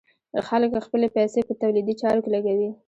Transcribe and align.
خلک 0.47 0.71
خپلې 0.87 1.07
پيسې 1.15 1.39
په 1.47 1.53
تولیدي 1.61 1.93
چارو 2.01 2.19
کې 2.23 2.29
لګوي. 2.35 2.69